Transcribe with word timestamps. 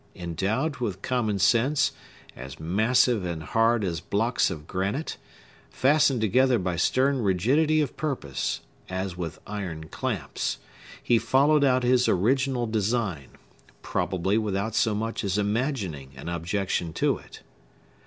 Endowed 0.15 0.77
with 0.77 1.03
commonsense, 1.03 1.91
as 2.35 2.59
massive 2.59 3.23
and 3.23 3.43
hard 3.43 3.83
as 3.83 3.99
blocks 3.99 4.49
of 4.49 4.65
granite, 4.65 5.15
fastened 5.69 6.19
together 6.19 6.57
by 6.57 6.75
stern 6.75 7.19
rigidity 7.21 7.81
of 7.81 7.95
purpose, 7.95 8.61
as 8.89 9.15
with 9.15 9.37
iron 9.45 9.83
clamps, 9.89 10.57
he 11.03 11.19
followed 11.19 11.63
out 11.63 11.83
his 11.83 12.07
original 12.09 12.65
design, 12.65 13.27
probably 13.83 14.39
without 14.39 14.73
so 14.73 14.95
much 14.95 15.23
as 15.23 15.37
imagining 15.37 16.09
an 16.15 16.27
objection 16.29 16.91
to 16.93 17.19
it. 17.19 17.41